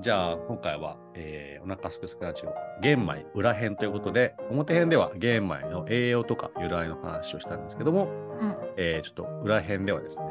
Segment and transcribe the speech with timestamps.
[0.00, 8.04] じゃあ、今回は、えーお腹すくすくラジオ、玄米裏編ということで、表編では玄米の栄養とか由来の話をしたんですけども、
[8.40, 10.24] うんえーちょっと裏編ではですね、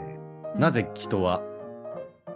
[0.56, 1.44] うんなぜ人は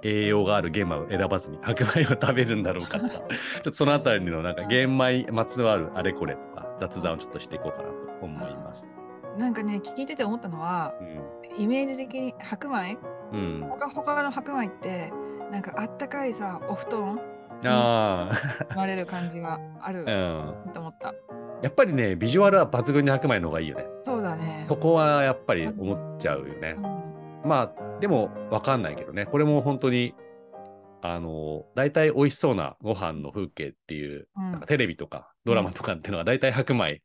[0.03, 3.25] 栄養がある玄米を選ばずに白米を食べるんだろうかとか、 ちょ
[3.59, 8.87] っとそのあたりのなんか玄米まつわるあれこれとか雑談をちょっとしていこうかなと思います。
[9.37, 10.93] なんかね聞いてて思ったのは
[11.57, 12.97] イメージ的に白米？
[13.31, 13.39] うん。
[13.39, 13.69] うん。
[13.69, 15.11] ほかほかの白米って
[15.53, 17.21] なんかあったかいさお布団
[17.63, 18.31] あ
[18.71, 20.73] 生まれる感じがあるあ、うん。
[20.73, 21.13] と思った。
[21.61, 23.85] やっぱりね、ビジュアルは抜群に白米の方がいいよね。
[24.03, 24.65] そうだね。
[24.67, 26.81] そこはやっぱり思っちゃうよねう。
[26.81, 29.27] んまあ、でもわかんないけどね。
[29.27, 30.15] これも本当に、
[31.03, 37.03] あの、大体美味しそうなご飯の風景っていう、うんなんかテレビとかドラマとかっていうのが大体白米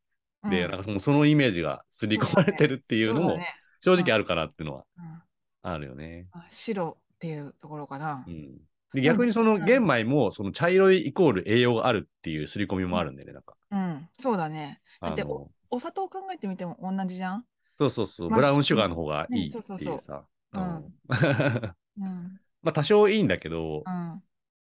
[0.49, 3.37] で、うんなんかそのそのイメージが刷り込まれてるっていうのも
[3.81, 5.21] 正直あるかなっていうのはうん
[5.61, 6.27] あるよね。
[6.31, 8.31] あ白っていうところかなう。
[8.31, 8.57] ん。
[8.93, 13.55] で逆にその玄米もその茶色いイコール栄養があるっていう刷り込みもあるんでね、なんか。
[13.71, 14.81] うん、そうだね。
[15.01, 17.45] だってあのお砂糖を考えてみても同じじゃん？
[17.77, 20.23] そうそうそう、まあブラウンシュガーの方がいいってねそうそうそういうさ。
[20.53, 20.93] うんうん
[22.01, 22.39] うん。
[22.63, 24.23] まあ多少いいんだけど、うん。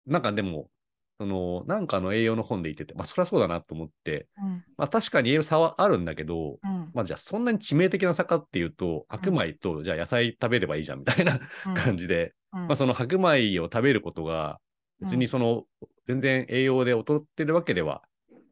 [0.05, 0.69] なんかでも、
[1.19, 4.63] その、なんかの栄養の本で言ってて、まあそりゃそうだなと思って、うん。
[4.77, 6.91] まあ確かに栄養差はあるんだけど、うん。
[6.93, 12.67] まあじゃあそんなに致命的な差かっていうと、白米とじゃあ野菜食べればいいじゃんみたいなうん感じで、うん。
[12.67, 14.59] まあその白米を食べることが、
[14.99, 15.65] 別にその、
[16.05, 18.03] 全然栄養で劣ってるわけでは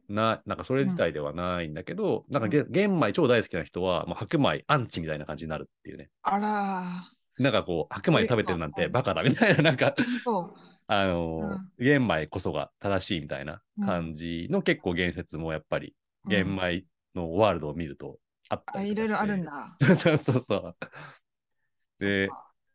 [0.08, 6.10] な、なんかそれ自体ではないんだけど、なんかげ玄米超大好きな人は、まあ、白米アンチみたいな感じになるっていうね。
[6.22, 9.94] あらなんかこう、白米食べてるなんてバカだみたいな、なんか。
[10.88, 16.32] あのー玄米こそが正しいみたいな感じの結構言説もやっぱり、うん。
[16.32, 19.78] 玄米のワールドを見るとあったあ、りとかいろいろあるんだ。
[19.96, 20.76] そうそうそう。
[21.98, 22.28] で、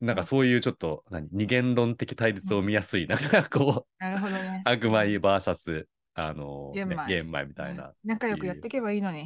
[0.03, 4.61] なんかそういうちょっと、何、二元論的対立を見やすい、なんかこう、 なるほどね。
[4.65, 7.87] 白米 VS、あのー玄米ね玄米みたいな。
[7.87, 9.25] うん仲良くやっていけばいいのに。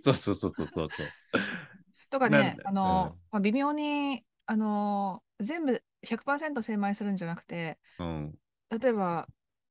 [0.00, 1.06] そう そうそうそうそうそう。
[2.10, 8.34] とかなんだ、ねあの、まあ、微妙に、あの全部100%精米するんじゃなくて、うん。
[8.78, 9.26] 例えば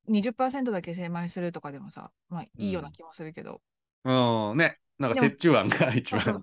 [0.08, 3.62] 20%だけ精米するとかでもさ、まあいいような気もするけど、
[4.06, 4.80] うん、ね。
[5.04, 6.42] なんか折衷案が一番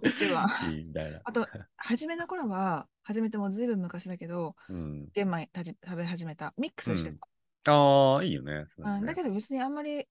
[0.70, 1.20] いいみたいな。
[1.24, 5.08] あと、初めの頃は、初めてもうずいぶん昔だけど、うん。
[5.12, 6.54] 玄米たじ食べ始めた。
[6.56, 7.12] ミックスして
[7.64, 7.72] た。
[7.72, 8.66] ああ、いいよね。
[8.78, 10.06] うんだけど別にあんまり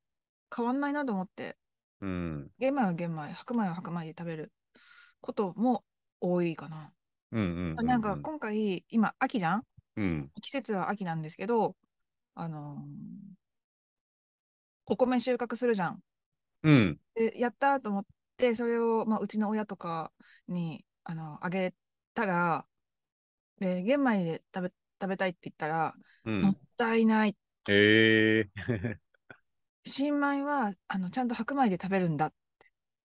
[0.55, 1.57] 変わんないなと思って、
[2.01, 2.51] うん。
[2.59, 4.51] 玄米は玄米、白米は白米で食べる
[5.21, 5.83] ことも
[6.19, 6.91] 多いかな。
[7.31, 7.85] うんうんうん。
[7.85, 9.63] なんか今回、今、秋じゃん？
[9.95, 10.31] うん。
[10.41, 11.75] 季節は秋なんですけど、
[12.35, 12.79] あのー
[14.91, 15.99] お米収穫するじゃん。
[16.63, 16.99] うん。
[17.13, 18.05] で、やったと思っ
[18.39, 20.11] て、それを、まあ、うちの親とか
[20.47, 21.75] にあのあげ
[22.13, 22.67] たら、
[23.59, 25.95] で玄米で食べ食べたいって言ったら、
[26.25, 26.59] うもっん。
[26.77, 27.37] たいない。
[27.67, 28.49] ええ
[29.85, 32.31] 新米はあのちゃんと白米で食べるんだ。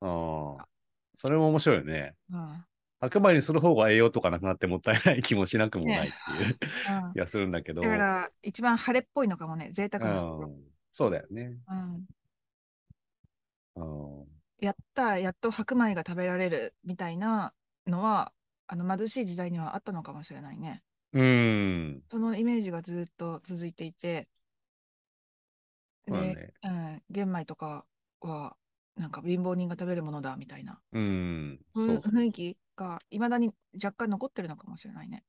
[0.02, 0.68] ああ。
[1.18, 2.16] それも面白いよね。
[2.32, 2.66] うんうん
[3.02, 6.60] 白米にする方が栄養とかなくなってもったいない気もしなくもないっていう
[7.14, 7.84] 気がするんだけど。
[7.84, 10.26] だから、一番晴れっぽいのかもね、贅沢な。
[10.40, 10.64] うん。
[10.94, 11.58] そうだよね。
[11.68, 12.08] うん
[13.76, 14.39] うん。
[14.62, 17.54] やった、やっと白米が食べられるみたいな
[17.88, 18.34] のは、
[18.68, 20.84] あの貧しい時代にはあったのかもしれないね。
[21.12, 22.04] うん。
[22.12, 24.28] そのイメージがずっと続いていて、
[26.06, 26.54] で、そうだね。
[26.64, 27.86] うん、玄米とか
[28.22, 28.58] は、
[28.96, 31.60] なんか貧乏人が食べるものだみたいな、うん。
[31.74, 35.26] ふそうそう雰囲気がいまだに若干残ってるのかもしれないね。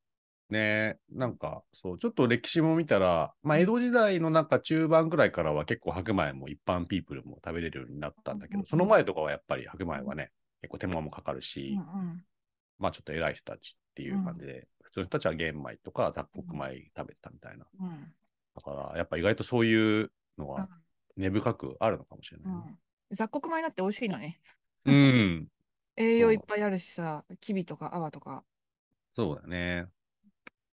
[0.51, 0.99] ね。
[1.11, 10.31] なんか、そう、ちょっと歴史も見たら、まあ、江戸時代のなんか中盤ぐらいからは結構白米も一般ピープルも食べれるようになったんだけど、うんうんその前とかはやっぱり白米はね、
[10.63, 12.25] 結構手間もかかるし、うんうん。
[12.79, 17.67] まあちょっと偉い人たちっていう感じで、普通の人たちは玄米とか雑穀米食べてたみたいな。
[17.81, 18.15] うん。
[18.55, 20.69] だから、やっぱ意外とそういうのうんは
[21.17, 22.63] 根深くあるのかもしれないね。
[22.67, 22.79] うん。
[23.13, 24.41] 雑穀米だって美味しいのね。
[24.87, 25.49] うん、
[25.97, 28.45] 栄養いっぱいあるしさ、きびとか泡とか、
[29.13, 29.87] そうだね。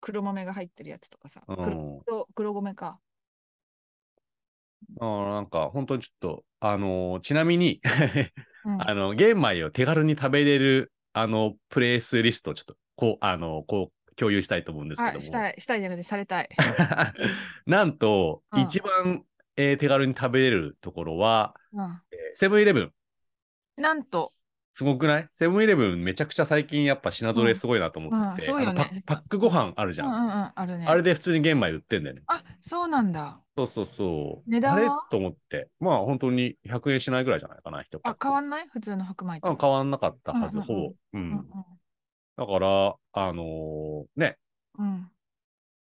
[0.01, 2.99] 黒豆が入ってるやつとかさ、うん黒黒黒米か。
[4.99, 7.81] あーなんか、本当にちょっと、あのーちなみに、
[8.65, 15.17] うん あの、玄米を手軽に食べれる、あの、プレイスリストをちょっと、こう、あの、こう、共有したいと思うんですけども。
[15.17, 16.49] はい、したい、したいじゃなくて、されたい。
[17.65, 19.25] なんと、うん一番、
[19.57, 22.93] えー手軽に食べれるところは、うん、えーセブンイレブン。
[23.77, 24.33] なんと、
[24.77, 25.29] すごくない？
[25.31, 30.05] セブンイレブンめちゃくちゃ最近やっぱ品揃えすごいなと思ってて、うんうんねパパックご飯あるじゃ。
[30.05, 30.85] うんんうんうん、あるね。
[30.85, 32.23] あれで普通に玄米売ってんだよね。
[32.27, 33.39] あ、そうなんだ。
[33.55, 34.51] そうそうそう。
[34.51, 34.77] 値段は？
[34.77, 35.69] あれと思って。
[35.79, 38.67] まあ本当に100円しないぐらいじゃないかな、一パッあ、ク変わんない？
[38.67, 39.49] 普通の白米と。
[39.49, 40.81] うん変わんなかったはず、うんうんうんほぼ。
[40.89, 41.47] ううんん。
[42.37, 44.37] だから、あのーね、
[44.77, 45.07] うんうん。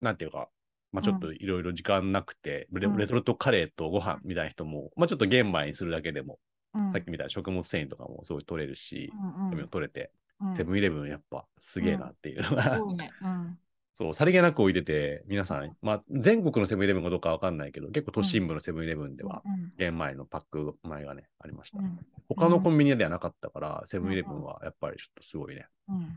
[0.00, 0.48] なんていうか、
[0.90, 6.40] まあちょっといろいろ時間なくて、レうんレトルトカレーとご飯みたいな人も、まあちょっと玄米にするだけでも、
[6.74, 6.92] うん。
[6.92, 9.68] さっきみたいな食物繊維とかもすごい取れるし、うんうん。
[9.68, 10.10] 取れて、
[10.40, 10.56] うん。
[10.56, 12.78] セブンイレブンやっぱすげえなっていうのが。
[12.78, 13.58] うん。
[13.94, 21.78] そう、 さりげなく置いてて、皆さん、まあ全国のセブンイレブンかどうかわかんないけど、結構都心部のセブンイレブンでは、うん玄米のパック米がね、ありました。
[21.78, 21.98] うん。
[22.28, 25.66] 他のコンビニではなかったから、セブンイレブンはやっぱりちょっとすごいね。
[25.88, 26.04] うん。
[26.04, 26.10] っ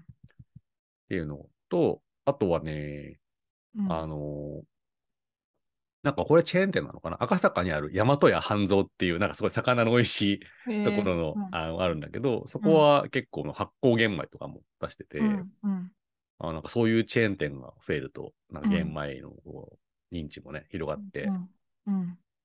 [1.09, 3.19] ていうのと、あとはね、
[3.75, 3.91] うん。
[3.91, 4.74] あのー
[6.05, 7.17] なんかこれチェーン店なのかな？
[7.19, 10.39] 赤坂にある大和屋半蔵っていう、なんかすごい魚の美味しい
[10.83, 15.91] ところの、へーあのあるんだけど、そこは結構発酵玄米とかも出してて、うんうん。
[16.37, 19.31] あなんかそういうチェーン店が増えると、なんか玄米の
[20.11, 21.27] 認知もね、広がって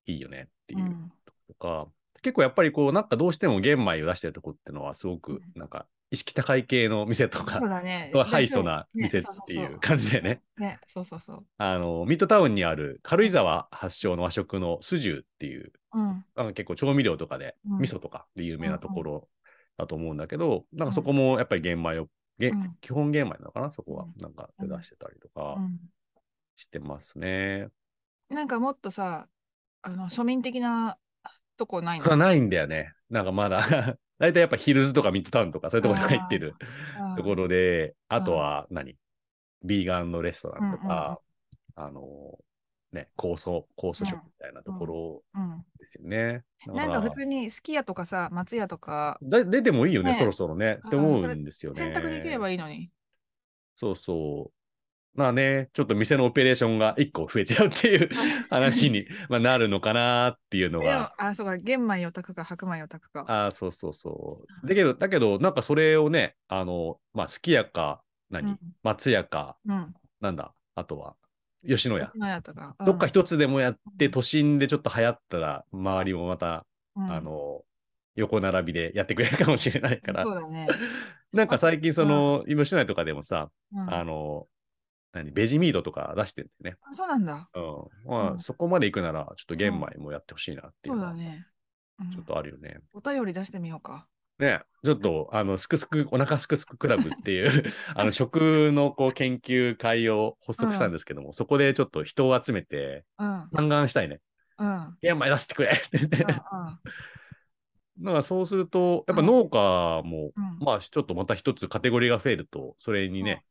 [0.06, 1.12] いいよねっていううん。
[1.46, 1.86] とか、
[2.22, 5.42] 結構やっぱりこう、なんかどうしても玄米を出してるとこってのはすごくうん。
[5.54, 8.10] なんか意識高い系の店とかそう、だね。
[8.26, 10.42] ハイソなね店っていう感じでね。
[10.58, 11.46] ね、そうそうそう。
[11.58, 16.24] あの、ミッドタウンにある軽井沢発祥の和食のスジューっていう、うん。
[16.34, 19.28] あの結構調味料とかで、うん味噌とかで有名なところ
[19.78, 22.08] だと思うんだけど、なんかそこもやっぱり玄米を、
[22.80, 23.70] 基本玄米なのかな？
[23.70, 24.22] そこはう。
[24.22, 25.78] なんかで出してたりとかうん
[26.56, 27.68] してますね。
[28.28, 29.28] なんかもっとさ、
[29.82, 30.98] あの庶民的な
[31.56, 32.04] とこないの？
[32.04, 32.92] がないんだよね。
[33.08, 36.54] なんかまだ、大体やっぱヒルズとかミッドタウンとかそういうところに入ってる
[37.16, 38.96] ところで、あとは何？
[39.62, 41.20] ビーガンのレストランとか、
[41.74, 42.38] あの、
[42.92, 46.44] ね、酵素、酵素食みたいなところうんですよね。
[46.66, 50.80] だらなんか普通にすき家とかさ、松屋とか、だ出てもいいよね、ねそろそろね。
[50.86, 51.82] って思うんですよね。
[51.82, 52.90] 選択できればいいのに。
[53.76, 54.59] そうそう。
[55.14, 58.10] まあね、ちょっと店のオペレーションが1個増えちゃうっていう
[58.48, 61.14] 話に まあなるのかなっていうのが。
[61.18, 63.24] あ、そうか、玄米を炊くか白米を炊くか。
[63.26, 64.68] ああ、そうそうそう。
[64.68, 69.94] だけど、だけど、なんかそれをね、あの、まあ、すき家か、何、うん松屋か、うん。
[70.20, 71.16] なんだ、あとは、
[71.66, 72.06] 吉野家。
[72.06, 72.76] 吉野家とか。
[72.84, 76.64] どっか一つでもやって、うん都心でちょっと流行ったら、周りもまた、
[76.94, 77.62] うん、あの、
[78.14, 80.68] 横並びでやってくれるかもしれないからそ、うだね。
[81.32, 84.46] なんか最近その、吉野家とかでもさ、うんあの、
[85.12, 86.76] 何、ベジミートとか出してるんでね。
[86.82, 87.48] あそうなんだ。
[87.54, 88.08] うん。
[88.10, 91.46] まあ、うんそこまで行くなら、ちょっと玄米もやってほしいなっていうのは、そうだね。
[92.00, 92.80] うんちょっとあるよね。
[92.94, 94.06] お便り出してみようか。
[94.38, 97.64] ね、ちょっと、あの、すくすく、お腹すくすくクラブっていう、
[97.94, 103.48] あの、食のこう研究会を発足したんですけども、そこでちょっと人を集めて、うん。
[103.54, 104.20] 嘆願したいね。
[104.58, 104.68] うん。
[104.68, 104.98] うん。
[105.02, 106.22] 玄米出してくれって言って。
[106.22, 106.26] うん
[108.00, 113.44] だからそうすると、やっぱ農家も、うんまあ、ちょっとまた一つカテゴリーが増えると、それにね、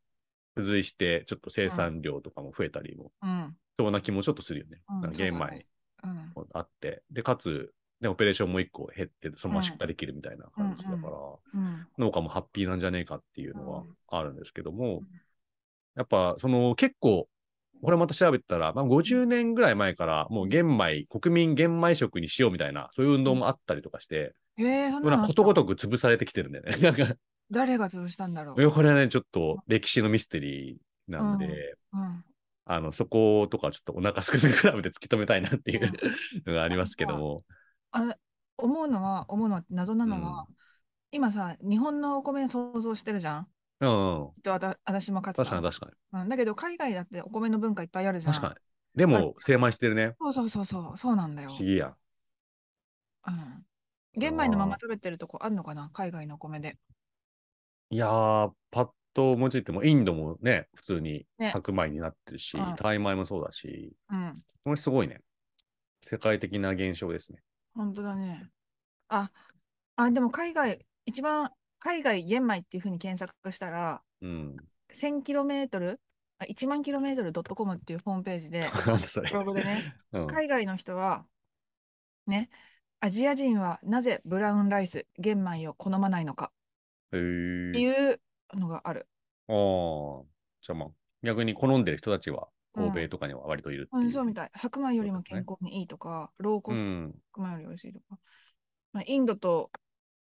[0.59, 3.55] 付随して、ちょっと生産量とかも増えたりも、うん。
[3.77, 4.81] そうな気もちょっとするよね。
[5.03, 5.65] うん玄米
[6.03, 6.31] うん。
[6.35, 11.87] もあって、で、かつ、ね、オペレーションも一個減って、そのままうん出荷できるみたいな感じだから、うん。
[11.97, 15.07] 農家もハッピーなんじゃねえかっていうのはうんあるんですけども、うん
[15.95, 17.27] やっぱその結構、
[17.81, 26.77] これまた調べてたら、まあ、50年ぐらい前からもう玄米、国民玄米食にしようみたいな、そういう運動もあったりとかして、えー、なんかことごとく潰されてきてるんだよね。
[26.77, 27.15] なんか、
[27.51, 28.71] 誰が潰したんだろう？
[28.71, 32.23] これはね、ちょっと歴史のミステリーなんで、うん。
[32.65, 35.91] あの、そことかちょっとお腹すくすくクラブで突き止めたいなっていう
[36.45, 37.43] のがありますけども。
[37.91, 38.15] あ
[38.57, 40.45] 思うのは、思うのは、謎なのは、
[41.11, 43.47] 今さ、日本のお米想像してるじゃん？
[43.79, 44.41] うん、うん。
[44.43, 44.51] と
[44.85, 46.21] 私もかつ確かに確かに。
[46.21, 48.33] うん、だけど、海外だってお米の文化いっぱいあるじゃん。
[48.33, 48.55] 確かに。
[48.95, 50.15] でも、精米してるね。
[50.19, 51.53] そうそうそうそう、そうなんだよ不。
[51.53, 51.95] 思議や。
[53.25, 53.65] うん。
[54.13, 55.89] 玄米のまま食べてるとこあるのかな？
[55.93, 56.77] 海外のお米で。
[57.91, 64.33] いやー、パッと思いついても、インドもね、普通にね白米になってるし、うんタイ米もそうだし、うん。
[64.63, 65.21] これすごいね。
[66.01, 67.39] 世界的な現象ですね。
[67.75, 68.49] 本当だね。
[69.09, 69.31] あ、
[69.95, 74.55] あ、でも海外、一番海外玄米っていうふうに検索したら、うん。
[74.93, 75.97] 1000km、
[76.39, 79.29] あ1万 km.com っていうホームページで、 なんだそれ。
[79.31, 81.25] ブログでね、 うん、海外の人は、
[82.27, 82.49] ね、
[82.99, 86.51] アジア人はなぜブラウンライス、玄米を好まないのか
[87.17, 88.21] っていう
[88.53, 89.07] のがある。
[89.47, 90.23] あー
[90.61, 90.89] じゃあまあ、
[91.23, 94.51] 逆に好んでる人たちは、うん欧米とかには割といるってう、いうんそうみたい。
[94.53, 97.21] 白米よりも健康にいいとか、ローコストうん。
[97.33, 98.19] 白米より美味しいとか。
[98.93, 99.71] まあ、インドと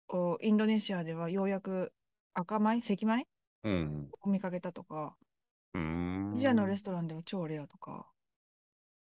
[0.09, 1.93] おインドネシアではようやく
[2.33, 3.27] 赤米、赤米
[3.63, 4.13] うん。
[4.21, 5.15] を見かけたとか、
[5.73, 6.33] うーん。
[6.33, 8.11] アジアのレストランでは超レアとか、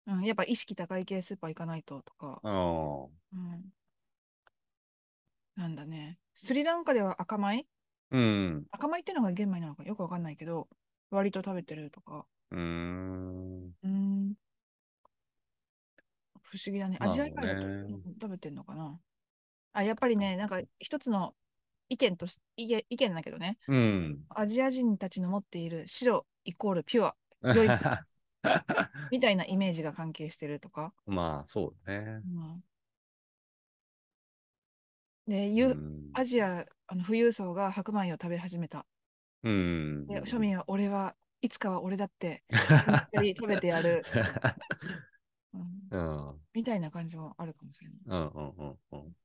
[0.06, 3.72] うん、やっぱ意識高い系スーパー行かないととか、あーうん、
[5.56, 6.18] なんだね。
[6.36, 7.66] スリランカでは赤米？
[8.10, 8.64] うん。
[8.70, 10.68] 赤米っていうのが玄米なのかよくわかんないけど、
[11.10, 12.26] 割と食べてるとか。
[12.50, 13.74] うーん。
[13.82, 14.34] うん。
[16.42, 16.98] 不思議だね。
[17.00, 19.00] アジア以外だとなるほどね食べてんのかな？
[19.72, 21.34] あ、やっぱりね、なんか一つの
[21.88, 24.18] 意見とし意見意見だけどね、うん。
[24.28, 27.68] アジア人たちの持っている白イコールピュア、良い
[29.10, 30.92] みたいなイメージが関係してるとか。
[31.06, 32.20] まあ、そうね。
[32.26, 32.64] うん、
[35.26, 36.10] で、うゆん。
[36.14, 38.86] アジア、あの富裕層が白米を食べ始めた。
[39.42, 40.06] うん。
[40.06, 44.04] で、庶民は俺はいつかは俺だって、一緒に食べてやる、
[45.52, 45.98] うん、 う
[46.32, 46.40] ん。
[46.54, 47.98] みたいな感じもあるかもしれない。
[48.06, 49.16] うんうんうんうん。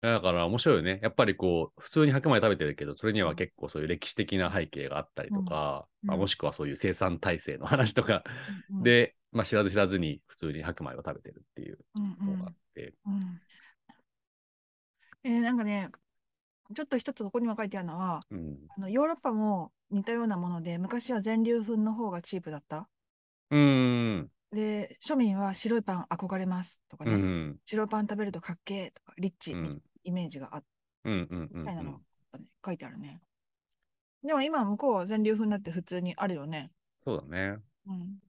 [0.00, 0.98] だから面白いよね。
[1.02, 8.24] やっぱりこう、普通に白米食べてるけど、それには結構そういう歴史的な背景があったりとか、うんまあ、もしくはそういう生産体制の話とか
[8.70, 13.40] うんうん、で、まあ、知らず知らずに普通に白米を食べてるっていううんうんのがあって、うん
[15.24, 15.90] えーなんかね、
[16.76, 18.70] ちょっと一つここにも書いてあるのは、うん。
[18.76, 22.88] あのヨーロッパも似たようなもので、昔は全粒粉の方がチープだった。
[23.50, 24.30] うーん。
[24.52, 27.60] で、庶民は白いパン憧れますとかね、うん。
[27.64, 29.54] 白いパン食べるとかっけーとか、リッチ。
[30.02, 30.64] イメージがあっ
[31.04, 31.28] うん。
[31.30, 31.50] うん。
[31.52, 31.98] うんみたいなのが
[32.38, 33.20] ね書いてあるね。
[34.22, 36.70] でも今、向こうは全粒粉だって普通にあるよね。
[37.04, 37.62] そうだね。
[37.86, 38.20] うん。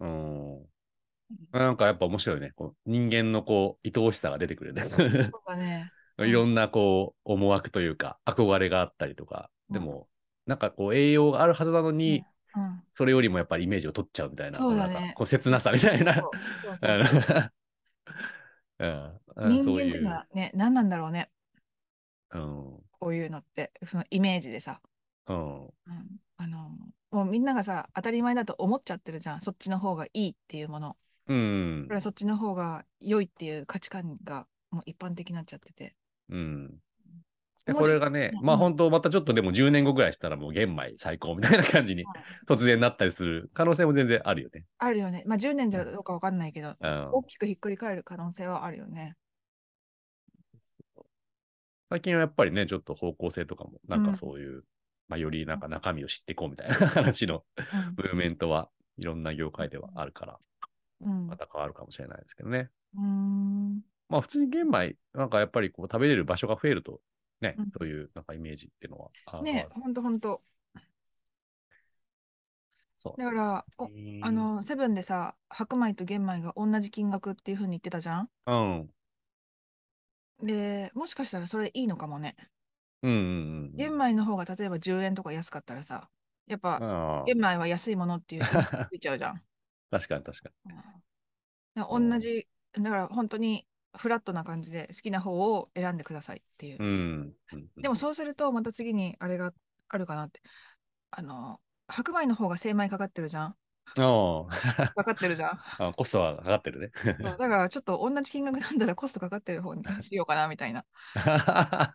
[0.00, 0.68] うん。
[1.52, 2.52] なんかやっぱ面白いね。
[2.56, 4.84] こう人間のこう、愛おしさが出てくるね。
[5.30, 5.92] そうだね。
[6.18, 10.08] いろんなこう、思惑というか、憧れがあったりとか、うんでも、
[10.46, 12.82] なんかこう、栄養があるはずなのに、うん。
[12.92, 16.22] それよりもやっぱりイメージを取っちゃうみたいな、そうだねこう切なさみたいな。
[18.78, 18.84] 人
[19.38, 20.10] 間っていうの。
[20.10, 21.30] はね、何なんだろうね。
[22.34, 24.80] うんこういうのって、そのイメージでさ。
[25.26, 25.70] うんうん、
[26.36, 26.70] あの、
[27.10, 29.40] もうみんながさ、当たり前だと思っちゃってるじゃん。
[29.40, 30.96] そっちの方がいいっていうもの。
[31.28, 35.94] うんこれはそっちの方が良いっていう価値観がもう一般的になっちゃってて。
[36.32, 36.78] うん。
[37.74, 44.64] これがね、うんまあ本当、またちょっとでも10年後ぐらいしたらもう玄米最高みたいな感じにうん突然なったりする可能性も全然あるよね。
[44.78, 45.22] あるよね。
[45.26, 47.08] まあ10年じゃどうかわかんないけど、うん。
[47.12, 49.14] 大きくひっくり返る可能性はあるよね。
[51.88, 54.12] 最近はやっぱりね、ちょっと方向性とかも、なんうん。
[54.12, 54.64] かそういう、
[55.08, 57.80] まあよりなんか中身を知っていこうみたいな 話のうん。
[57.96, 60.38] ムーブメントはいろんな業界ではあるから、
[61.02, 61.26] うん。
[61.28, 62.70] また変わるかもしれないですけどね。
[62.96, 63.82] うーん
[64.12, 67.00] まあ普通に玄米、なんかやっぱりこう食べれる場所が増えると、
[67.40, 69.10] ね、うんそういうなんかイメージっていうのは。
[69.26, 70.42] あねほんとほんと。
[72.96, 73.90] そうだから、お
[74.22, 78.30] あ、の、セブンでさ、白米と玄米が同じ金額っていうふうに言ってたじゃん？
[78.46, 78.90] うん。
[80.42, 82.36] で、もしかしたらそれいいのかもね。
[83.02, 83.72] うんうんうん。
[83.76, 86.08] 玄米の方が例えば10円とか安かったらさ、
[86.46, 86.80] やっぱ
[87.24, 89.42] 玄米は安いものっていうとついちゃうじゃん。
[89.90, 91.02] 確かに確かうん
[91.74, 96.88] だから同じ、だから本当にフラットな感じで好きな方を選んでくださいっていうに。
[96.88, 96.90] う。
[96.90, 97.34] ん。
[97.52, 99.52] うんでもそうするとまた次にあれが
[99.88, 100.40] あるかなって。
[101.10, 103.56] あの、白米の方が精米かかってるじゃん。
[103.96, 104.46] あ
[104.94, 105.50] かかってるじゃん。
[105.50, 106.90] ああ、コストはかかってるね。
[107.22, 110.84] だからちょっと同じ金額なんだらコストかかってる方にしようかなみたいな
[111.14, 111.94] あ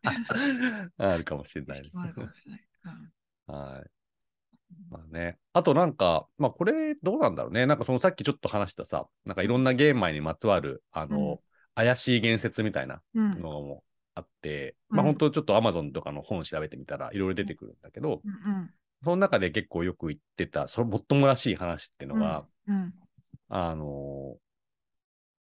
[1.18, 2.68] るかもしれないあるかもしれない。
[2.86, 3.12] うん
[3.48, 3.90] はい。
[4.90, 5.38] まあね。
[5.54, 7.66] あとなんか、まあこれどうなんだろうね。
[7.66, 11.40] なんかそのさっきちょっと話したさ、なんかいろんな玄米にまつわる、あの、うん
[11.78, 13.40] 怪しい言説みたいなうん。
[13.40, 13.84] のも
[14.16, 14.98] あって、うん。
[14.98, 18.70] まあ本当ちょっと Amazon とかの本調べてみたらいろいろ出てくるんだけど、うん
[19.04, 22.94] その中で結構よく言ってた、そのもっともらしい話っていうのが、うん。
[23.48, 24.38] あの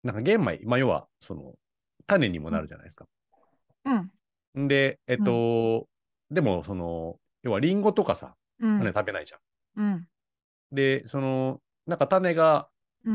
[0.04, 1.56] なんか玄米、まあ要は、その、
[2.06, 3.08] 種にもなるじゃないですか。
[3.86, 4.66] うん。
[4.66, 4.68] ん。
[4.68, 5.88] で、えっと、
[6.30, 8.78] でも、その、要はリンゴとかさ、うん。
[8.78, 9.38] 種食べないじゃ
[9.82, 9.84] ん。
[9.84, 10.08] うん。
[10.72, 12.66] で、その、なんか種がうん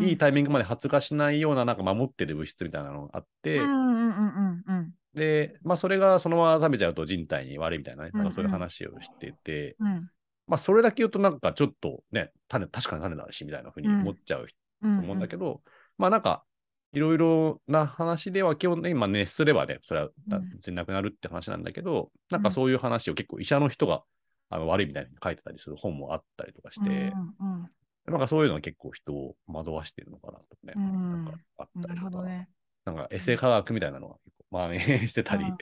[0.01, 4.91] いいタイミングまで発芽しないような、なんか守ってる物質みたいなのがあって、うんうんうんうんうん。
[5.15, 10.11] で、まあそれがそのまま食べちゃうと人体に悪いみたいなね、うんうんなんかそういう話をしてて、うん
[10.47, 14.99] まあそれだけ言うとなんかちょっとね、種、確かに種だしみたいなふうに思っちゃうとうん。
[14.99, 15.63] 思うんだけど、
[15.97, 16.45] まあなんか、
[16.93, 20.51] いろいろな話では基本的に、まあ熱すればね、それはうん。
[20.51, 24.03] 別になくなるって話なんだけど、なんかそういう話を結構医者の人が
[24.51, 27.71] あの悪いみたいに書いてたりする本もあったりとかして、うんうん
[28.07, 30.83] なんかそういうのは結構人を惑わしてるのかなとね、うん。
[31.11, 32.49] なんかあったりとか、ほどね。
[32.85, 35.59] なんかエセ科学みたいなのが結構蔓延してたりうん。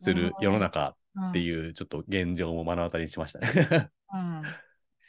[0.00, 1.30] する世の中うん。
[1.30, 3.90] っていうちょっと現状も目の当たりにしましたね。
[4.12, 4.20] うん。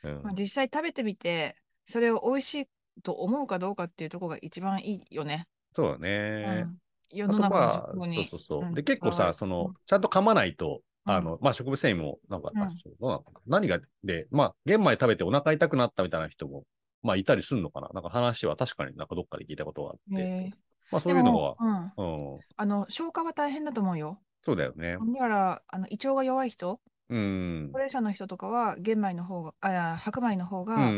[0.03, 0.24] うん。
[0.24, 1.56] まあ、実際食べてみて、
[1.88, 2.67] それを美味しい
[3.03, 5.48] と思うかどうかっていうところが一番いいよね。
[5.74, 6.65] そうだうね。
[6.65, 6.77] ん、
[7.10, 8.65] 世の中のそうそうそう。
[8.65, 8.75] うん。
[8.75, 11.13] で、結構さ、その、ちゃんと噛まないと、うん。
[11.13, 13.24] あの、まあ、植物繊維も、なんか、あうん。
[13.46, 16.65] 何が、で、まあ、玄米食べてお腹痛くなったみたいな人も、
[17.03, 17.89] まあ、いたりするのかな。
[17.93, 20.51] なんか話は確かになんかどっかで聞いたことがあって、
[20.91, 24.19] まあ、そういうのはうん、うん、あの消化は大変だと思うよ。
[24.43, 24.97] そうだよね。
[24.97, 27.69] だからあの胃腸が弱い人、うん。
[27.71, 30.89] 高齢者の人とかは玄米の方が、あ白米の方うんがうんう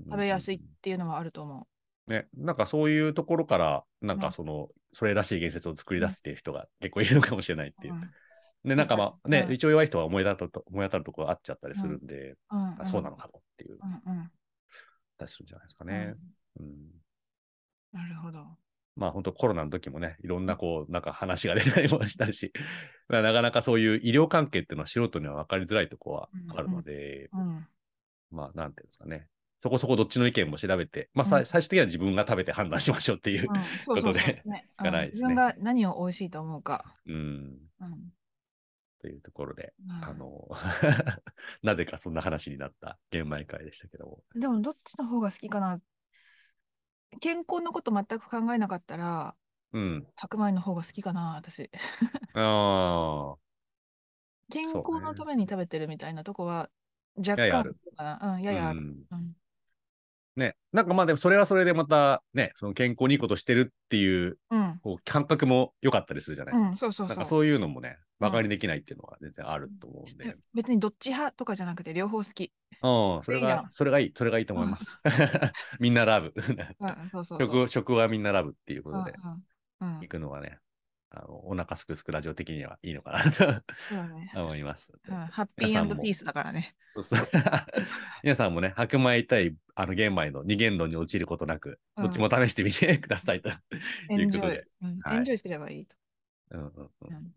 [0.00, 1.66] ん食べやすいっていうのはあると思
[2.06, 4.20] ね、なんかそういうところから、なんうん。
[4.20, 7.90] かその、それらしい言説を作り出すっていう人が結構いるのかもしれないってう。
[7.90, 7.96] いうう。
[7.96, 8.10] ん。
[8.64, 12.58] で、なんかまあ ねう、ん一応弱い人は思い当たると思い当たるところがあっちゃったりするんで、うん。
[12.80, 14.30] あそうなのかもっていう、うんうん
[15.16, 16.14] たりするんじゃないですかうんね。
[16.60, 17.04] うん
[17.92, 18.44] なるほど。
[18.96, 22.52] まあ本当コロナの時もね、いろんなこう、なんか話が出たりもしたし、
[23.08, 27.66] まあなかなかそういう医療関係っていうのは素人には分かりづらいところはあるので、うん。
[28.30, 29.28] まあなんていうんですかね。
[29.62, 33.48] そこそこどっちの意見も調べて、まあ最終的には自分が食べて判断しましょうっていう。
[33.86, 36.84] ことでねしかないですねうん自分が何を美味しいと思うか。
[37.06, 37.14] うん。
[37.80, 38.12] うん。
[39.04, 40.48] というところで、うんあの、
[41.62, 44.22] なぜかそんな話になった玄米会でしたけども。
[44.34, 45.78] でも、どっちの方が好きかな。
[47.20, 49.36] 健康のこと全く考えなかったら、
[49.74, 50.06] うん。
[50.16, 51.70] 白米の方が好きかな、私。
[52.32, 53.38] ああ、
[54.50, 56.70] 健康のために食べてるみたいなとこは、
[57.18, 58.34] 若干ややあるかな。
[58.36, 58.78] うん、ややある。
[58.78, 59.13] うんうん。
[60.36, 60.56] ね。
[60.72, 64.64] なんかまあでもそれはそれでまたね、その健康にいいことしてるっていううん。
[64.82, 66.70] こう感覚も良かったりするじゃないですか。
[66.70, 67.16] うん、そうそうそう。
[67.16, 70.26] なんかそういうのもね、馬鹿にできないっていうのは全然あると思うんで。
[70.28, 72.52] え別にどっち派とかじゃなくて両方好き。
[72.82, 75.00] うん、それいいじゃん、がそれがいい、それがいいと思います。
[75.80, 76.34] みんなラブ。
[76.36, 76.44] うん、
[77.10, 77.40] そうそうそう。
[77.40, 79.44] 食、食はみんなラブっていうこうんとで、うんうん
[80.00, 80.58] 行くのはね、
[81.16, 84.30] あのお腹すくすくラジオ的にはいいのかなとね。
[84.34, 84.92] 思います。
[85.08, 86.74] うん、ハッピーピースだからね。
[88.24, 93.50] 皆さんもね、白米対あの玄米の二元論に陥ることなく、うんどっちも試してみてくださいと。
[94.10, 94.66] エンジョイいうことで。
[94.82, 95.96] うんはいエンジョイすればいいと。
[96.50, 97.34] うんうんうんうん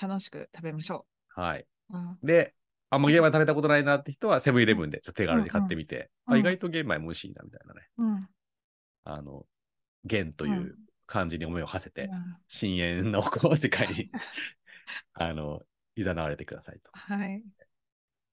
[0.00, 1.66] 楽しく食べましょはい。
[1.90, 1.96] う。
[1.96, 2.54] うんで、
[2.90, 8.28] あんま玄米食べたことないなって人は、セブンイレブンでちょっと手軽に買ってみて、うんうんあ意外と玄米も美味しいなみたいなね、うん
[9.04, 9.46] あの、
[10.04, 10.76] 玄という
[11.08, 14.10] 漢字に思いを馳せて、うん深淵のこう世界に
[15.14, 15.62] あの、
[15.96, 16.90] いざなわれてくださいと。
[16.92, 17.38] はい。
[17.38, 17.42] 今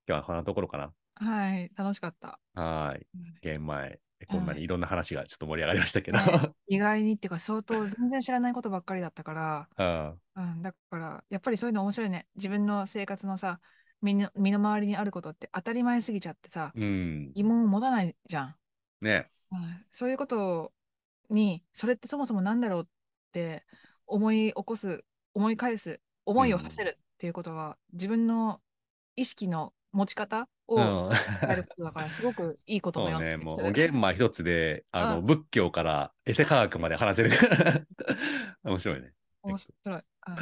[0.08, 1.72] 日はこんなところかはい。
[1.76, 2.40] 楽しかった。
[2.54, 2.64] な。
[2.64, 3.08] はい。
[3.16, 6.18] うん玄米、こんなにいろんな話がちょっと盛り上がりましたけど。
[6.18, 9.70] は意外にっていうか、相当 全然知らないことばっかりだったから、
[10.36, 12.28] うんうん、だから、やっぱりそういうの面白いね。
[12.36, 13.62] 自分の生活のさ、
[14.02, 17.32] 身の身の回りにあることって当たり前すぎちゃってさ、うん。
[17.34, 18.56] 疑問を持たないじゃん。
[19.02, 19.30] ね。
[19.52, 20.74] うん、そういうこと
[21.30, 22.86] に、それってそもそもなんだろうっ
[23.32, 23.66] て
[24.08, 28.62] 思い起こす、思い返す、思いを馳せるっていうことは、自分の
[29.16, 31.10] 意識の持ち方をうん。
[31.42, 33.44] 変えることだから、すごくいいことそうね、だよね。
[33.44, 37.82] もう玄米一つで、あの、うん仏教からエセ科学まで話せるから、
[38.64, 39.12] 面白いね。
[39.44, 40.04] 面白い。
[40.28, 40.38] うん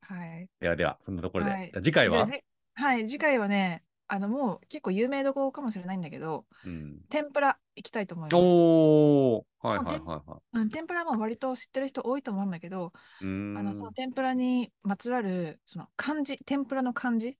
[0.00, 0.48] はい。
[0.60, 2.26] ではでは、そんなところで、はい次回は？
[2.74, 8.34] はい、次回はね、あの、もう結構有名どころかもしれないんだけど、うん、天ぷら行きたいと思います。
[8.36, 13.24] おー、はいはいはいはうん、天ぷらも割と知ってる人多いと思うんだけど、い。
[13.24, 13.58] うーん。
[13.58, 17.38] あのその天ぷらにまつわるその漢字、天ぷらの漢字、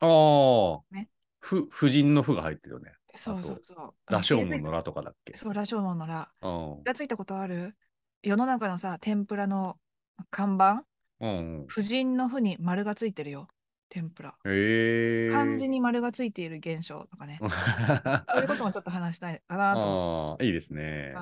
[0.00, 1.08] ああ、ね
[1.40, 2.92] ふ、婦人の婦が入ってるよね。
[3.14, 4.12] そうそうそう。
[4.12, 5.36] 羅生門のの羅とかだっけ。
[5.36, 6.28] そう、羅生門の羅。
[6.42, 7.74] うがついたことある？
[8.22, 9.76] 世の中のさ、天ぷらの
[10.30, 10.84] 看板、
[11.20, 11.64] うん。
[11.68, 13.48] 婦人の婦に丸がついてるよ。
[13.88, 14.34] 天ぷら。
[14.44, 15.30] へえ。
[15.30, 17.38] 漢字に丸がついている現象とかね。
[18.30, 21.14] そういうこともちょっと話したいかなと思ああ、いいですね。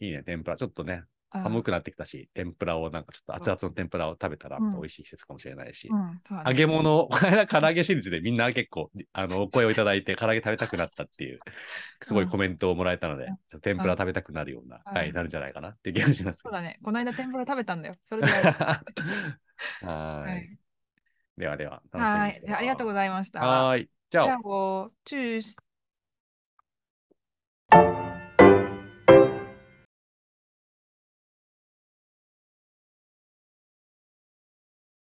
[0.00, 0.04] う。
[0.04, 0.56] いいね、天ぷら。
[0.56, 5.88] ちょっとね、うん寒くなってきたし、天ぷらをなんかちょっと熱々の天ぷらを食べたらうん美味しい季節かもしれないし。
[5.88, 11.38] うん、そうだね揚げ物、この間唐揚げシリーズでみんな結構、あの、お声をいただいて、唐揚げ食べたくなったっていう、
[12.02, 16.52] すごいコメントをもらえたので、うん天ぷら食べたくなるような、うんはい、なるんじゃないかなって気がしますそう。
[16.52, 16.80] だね。
[16.82, 17.94] この間天ぷら食べたんだよ。
[18.08, 18.28] それで。
[19.86, 20.58] はい。
[21.40, 22.42] ではでは、はい。
[22.54, 23.40] ありがとうございました。
[23.40, 23.88] はい。
[24.10, 24.38] じゃあ、じゃあ、
[25.06, 28.09] チュー。